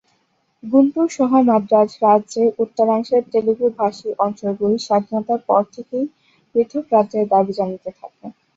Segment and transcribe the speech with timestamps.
[0.63, 6.05] গুন্টুর সহ মাদ্রাজ রাজ্যের উত্তরাংশের তেলুগু-ভাষী অঞ্চলগুলি স্বাধীনতার পর থেকেই
[6.55, 8.25] পৃথক রাজ্যের দাবি জানাতে থাকে।